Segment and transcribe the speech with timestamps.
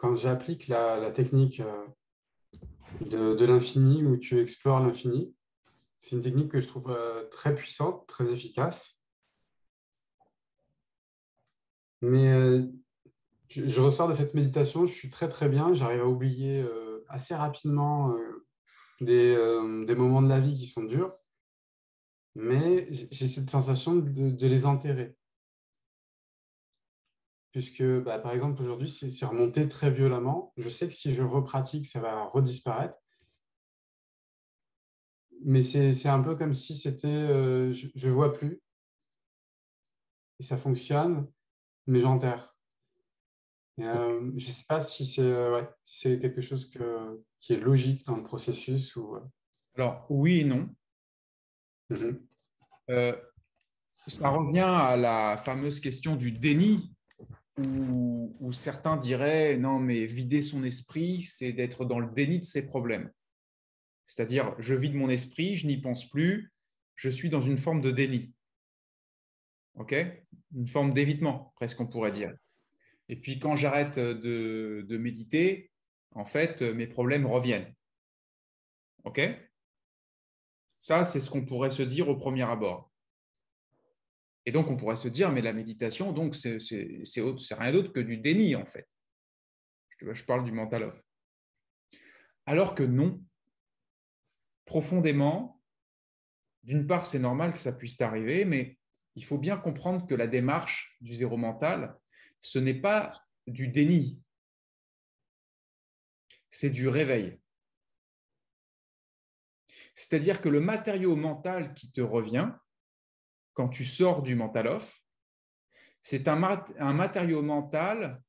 [0.00, 5.34] quand j'applique la, technique euh, de, l'infini où tu explores l'infini,
[5.98, 9.02] c'est une technique que je trouve euh, très puissante, très efficace.
[12.00, 12.62] Mais euh,
[13.50, 16.64] je, ressors de cette méditation, je suis très très bien, j'arrive à oublier
[17.08, 18.16] assez rapidement
[19.02, 19.36] des,
[19.94, 21.12] moments de la vie qui sont durs,
[22.34, 25.14] mais j'ai cette sensation de les enterrer
[27.52, 30.52] puisque bah, par exemple aujourd'hui c'est remonté très violemment.
[30.56, 32.98] Je sais que si je repratique, ça va redisparaître.
[35.42, 38.60] Mais c'est un peu comme si c'était euh, je ne vois plus.
[40.38, 41.26] Et ça fonctionne,
[41.86, 42.56] mais j'enterre.
[43.80, 45.64] Euh, je ne sais pas si c'est euh,
[45.94, 48.94] quelque chose que, qui est logique dans le processus.
[48.96, 49.16] Ou,
[49.74, 50.68] Alors oui et non.
[51.90, 52.12] Mmh
[54.08, 56.89] ça revient à la fameuse question du déni
[57.66, 62.66] où, certains diraient non, mais vider son esprit, c'est d'être dans le déni de ses
[62.66, 63.12] problèmes.
[64.06, 66.52] C'est-à-dire, je vide mon esprit, je n'y pense plus,
[66.96, 68.34] je suis dans une forme de déni.
[69.74, 69.94] OK?
[70.54, 72.34] Une forme d'évitement, presque on pourrait dire.
[73.08, 75.70] Et puis quand j'arrête de, de, méditer,
[76.12, 77.72] en fait, mes problèmes reviennent.
[79.04, 79.20] OK?
[80.78, 82.89] Ça, c'est ce qu'on pourrait se dire au premier abord.
[84.46, 86.58] Et donc, on pourrait se dire, mais la méditation, donc, c'est
[87.52, 88.88] rien d'autre que du déni, en fait.
[90.00, 91.02] Je parle du mental off.
[92.46, 93.22] Alors que non,
[94.64, 95.62] profondément,
[96.62, 98.78] d'une part, c'est normal que ça puisse arriver, mais
[99.14, 101.98] il faut bien comprendre que la démarche du zéro mental,
[102.40, 103.10] ce n'est pas
[103.46, 104.22] du déni,
[106.50, 107.38] c'est du réveil.
[109.94, 112.50] C'est-à-dire que le matériau mental qui te revient,
[113.60, 115.04] quand tu sors du mental off,
[116.00, 116.42] c'est un,
[116.78, 118.22] un matériau mental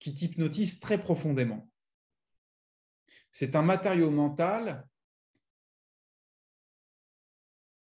[0.00, 1.70] qui t'hypnotise très profondément.
[3.30, 4.84] C'est un matériau mental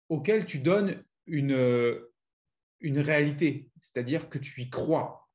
[0.07, 1.99] auquel tu donnes une,
[2.81, 5.27] une réalité, c'est-à-dire que tu y crois.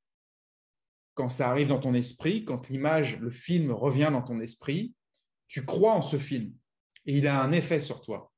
[1.15, 4.95] Quand ça arrive dans ton esprit, quand l'image, le film revient dans ton esprit,
[5.49, 6.55] tu crois en ce film
[7.05, 8.33] et il a un effet sur toi.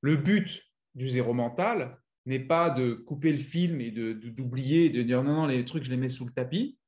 [0.00, 5.02] Le but du zéro mental n'est pas de couper le film et d'oublier, de, de,
[5.02, 6.78] dire non, non, les trucs, je les mets sous le tapis.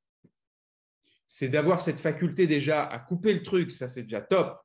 [1.27, 4.59] C'est d'avoir cette faculté déjà à couper le truc, ça c'est déjà top.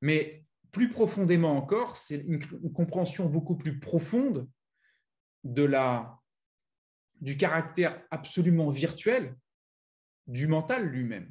[0.00, 2.40] Mais plus profondément encore, c'est une,
[2.72, 4.48] compréhension beaucoup plus profonde
[5.44, 6.18] de la,
[7.20, 9.36] du caractère absolument virtuel
[10.26, 11.30] du mental lui-même.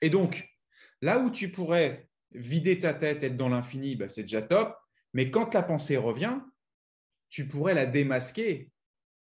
[0.00, 0.48] Et donc,
[1.00, 4.76] là où tu pourrais vider ta tête, être dans l'infini, bah, c'est déjà top.
[5.14, 6.38] Mais quand la pensée revient,
[7.28, 8.70] tu pourrais la démasquer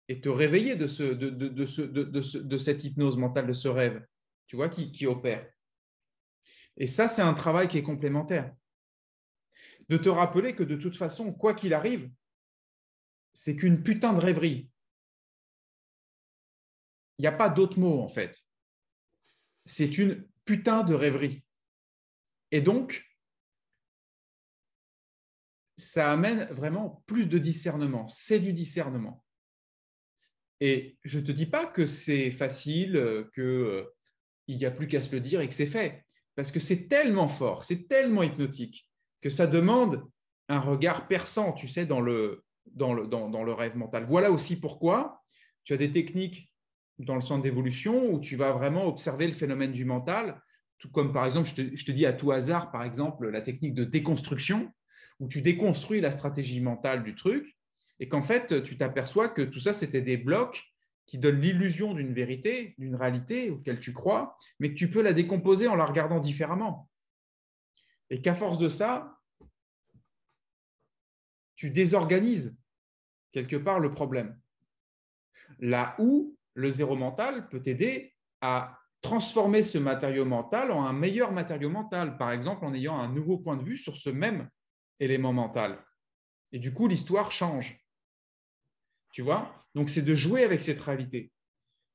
[0.09, 4.05] et te réveiller de, de, cette hypnose mentale, de ce rêve,
[4.47, 5.49] tu vois, qui, qui opère.
[6.77, 8.53] Et ça, c'est un travail qui est complémentaire.
[9.89, 12.11] De te rappeler que de toute façon, quoi qu'il arrive,
[13.33, 14.69] c'est qu'une putain de rêverie.
[17.19, 18.45] Il n'y a pas d'autre mot, en fait.
[19.65, 21.44] C'est une putain de rêverie.
[22.55, 23.05] Et donc,
[25.77, 28.07] ça amène vraiment plus de discernement.
[28.07, 29.25] C'est du discernement.
[30.61, 32.93] Et je ne te dis pas que c'est facile,
[33.35, 33.85] qu'il euh,
[34.47, 36.05] n'y a plus qu'à se le dire et que c'est fait.
[36.37, 38.89] Parce que c'est tellement fort, c'est tellement hypnotique
[39.21, 40.09] que ça demande
[40.49, 44.05] un regard perçant, tu sais, dans le, dans le, dans, le rêve mental.
[44.05, 45.25] Voilà aussi pourquoi
[45.65, 46.53] tu as des techniques
[47.01, 50.41] dans le centre d'évolution où tu vas vraiment observer le phénomène du mental
[50.91, 54.73] comme par exemple, je te, dis à tout hasard, par exemple, la technique de déconstruction,
[55.21, 57.57] où tu déconstruis la stratégie mentale du truc,
[58.01, 60.63] et qu'en fait, tu t'aperçois que tout ça, c'était des blocs
[61.07, 65.13] qui donnent l'illusion d'une vérité, d'une réalité auquel tu crois, mais que tu peux la
[65.13, 66.91] décomposer en la regardant différemment.
[68.11, 69.19] Et qu'à force de ça,
[71.57, 72.57] tu désorganises
[73.33, 74.39] quelque part le problème.
[75.59, 81.31] Là où le zéro mental peut t'aider à transformer ce matériau mental en un meilleur
[81.31, 84.49] matériau mental, par exemple en ayant un nouveau point de vue sur ce même
[84.99, 85.85] élément mental.
[86.53, 87.79] Et du coup, l'histoire change.
[89.13, 89.55] Tu vois?
[89.75, 91.31] Donc, c'est de jouer avec cette réalité.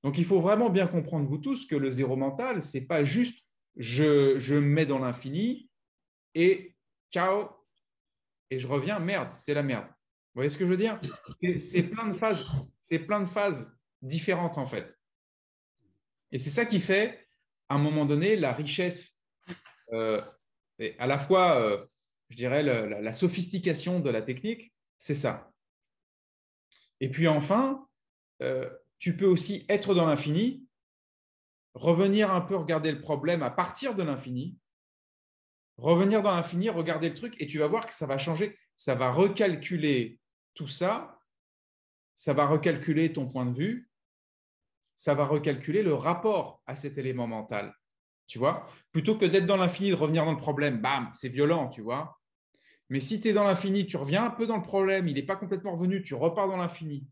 [0.04, 3.44] Donc, il faut vraiment bien comprendre, vous tous, que le zéro mental, c'est pas juste
[3.76, 5.68] je, me mets dans l'infini
[6.36, 6.76] et
[7.12, 7.50] ciao,
[8.52, 9.88] et je reviens, merde, c'est la merde.
[9.88, 11.02] Vous voyez ce que je veux dire?
[11.40, 12.14] C'est plein
[12.82, 14.99] c'est plein de phases différentes en fait.
[16.32, 17.28] Et c'est ça qui fait,
[17.70, 19.18] à un moment donné, la richesse,
[19.94, 20.22] euh,
[20.98, 21.86] à la fois, euh,
[22.30, 25.52] je dirais, la, sophistication de la technique, c'est ça.
[27.00, 27.88] Et puis enfin,
[28.42, 30.66] euh, tu peux aussi être dans l'infini,
[31.74, 34.58] revenir un peu regarder le problème à partir de l'infini,
[35.78, 38.96] revenir dans l'infini, regarder le truc, et tu vas voir que ça va changer, ça
[38.96, 40.20] va recalculer
[40.54, 41.20] tout ça,
[42.16, 43.89] ça va recalculer ton point de vue,
[45.00, 47.74] ça va recalculer le rapport à cet élément mental.
[48.28, 48.68] Tu vois?
[48.92, 52.20] Plutôt que d'être dans l'infini, de revenir dans le problème, bam, c'est violent, tu vois?
[52.90, 55.24] Mais si tu es dans l'infini, tu reviens un peu dans le problème, il n'est
[55.24, 57.08] pas complètement revenu, tu repars dans l'infini.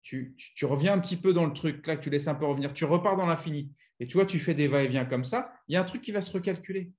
[0.00, 2.86] Tu, reviens un petit peu dans le truc, là, tu laisses un peu revenir, tu
[2.86, 3.70] repars dans l'infini.
[4.00, 6.12] Et tu vois, tu fais des va-et-vient comme ça, il y a un truc qui
[6.12, 6.90] va se recalculer.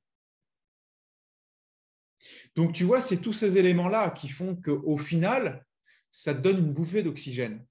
[2.55, 5.65] Donc, tu vois, c'est tous ces éléments-là qui font qu'au final,
[6.11, 7.65] ça te donne une bouffée d'oxygène.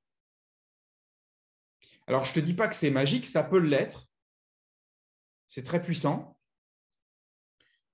[2.07, 4.07] Alors, je ne te dis pas que c'est magique, ça peut l'être.
[5.49, 6.39] C'est très puissant.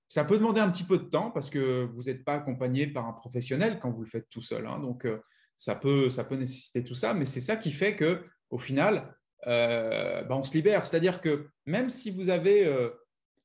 [0.07, 3.07] Ça peut demander un petit peu de temps parce que vous n'êtes pas accompagné par
[3.07, 4.67] un professionnel quand vous le faites tout seul.
[4.67, 4.79] Hein.
[4.79, 5.23] Donc, euh,
[5.55, 9.15] ça peut, ça peut nécessiter tout ça, mais c'est ça qui fait que, au final,
[9.47, 10.85] euh, bah, on se libère.
[10.85, 12.89] C'est-à-dire que même si vous avez euh,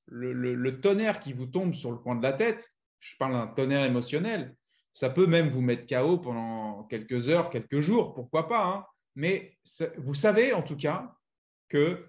[0.06, 2.70] le, tonnerre qui vous tombe sur le coin de la tête,
[3.00, 4.54] je parle d'un tonnerre émotionnel,
[4.92, 8.64] ça peut même vous mettre KO pendant quelques heures, quelques jours, pourquoi pas.
[8.64, 8.84] Hein.
[9.18, 9.58] Mais
[9.96, 11.12] vous savez en tout cas
[11.66, 12.06] que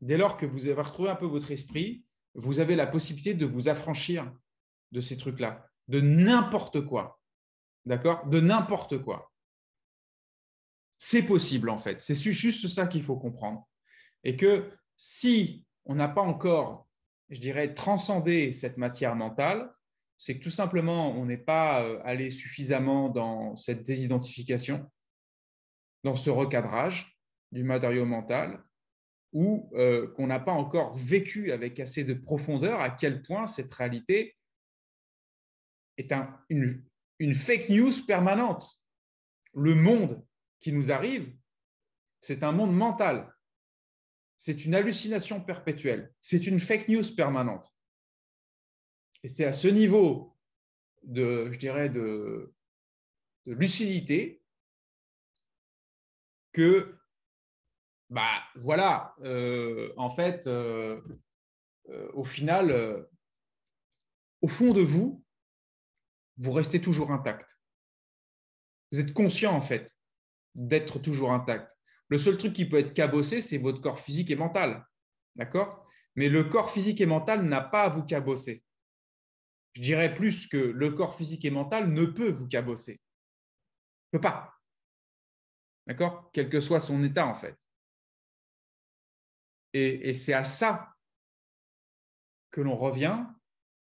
[0.00, 2.04] dès lors que vous avez retrouvé un peu votre esprit,
[2.34, 4.32] vous avez la possibilité de vous affranchir
[4.92, 7.20] de ces trucs-là, de n'importe quoi.
[7.86, 8.24] D'accord?
[8.28, 9.32] De n'importe quoi.
[10.96, 12.00] C'est possible en fait.
[12.00, 13.68] C'est juste ça qu'il faut comprendre.
[14.22, 16.86] Et que si on n'a pas encore,
[17.30, 19.74] je dirais, transcendé cette matière mentale,
[20.18, 24.88] c'est que tout simplement, on n'est pas euh, allé suffisamment dans cette désidentification,
[26.08, 27.20] dans ce recadrage
[27.52, 28.64] du matériau mental,
[29.34, 33.70] ou euh, qu'on n'a pas encore vécu avec assez de profondeur à quel point cette
[33.72, 34.34] réalité
[35.98, 36.10] est
[36.48, 36.82] une,
[37.18, 38.80] une fake news permanente.
[39.52, 40.24] Le monde
[40.60, 41.36] qui nous arrive,
[42.20, 43.34] c'est un monde mental.
[44.38, 46.14] C'est une hallucination perpétuelle.
[46.22, 47.70] C'est une fake news permanente.
[49.24, 50.34] Et c'est à ce niveau
[51.02, 52.54] de, je dirais, de,
[53.44, 54.42] lucidité
[56.52, 56.98] que,
[58.10, 61.00] bah voilà, euh, en fait, euh,
[61.88, 63.06] euh, au final,
[64.40, 65.24] au fond de vous,
[66.36, 67.58] vous restez toujours intact.
[68.92, 69.94] Vous êtes conscient, en fait,
[70.54, 71.76] d'être toujours intact.
[72.08, 74.86] Le seul truc qui peut être cabossé, c'est votre corps physique et mental.
[75.36, 75.86] D'accord?
[76.16, 78.64] Mais le corps physique et mental n'a pas à vous cabosser.
[79.74, 83.00] Je dirais plus que le corps physique et mental ne peut vous cabosser.
[84.12, 84.57] Ne peut pas.
[85.88, 86.30] D'accord?
[86.32, 87.56] Quel que soit son état, en fait.
[89.72, 90.94] Et, c'est à ça
[92.50, 93.24] que l'on revient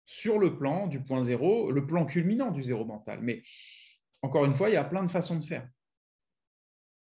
[0.05, 3.19] sur le plan du point zéro, le plan culminant du zéro mental.
[3.21, 3.43] Mais
[4.21, 5.69] encore une fois, il y a plein de façons de faire.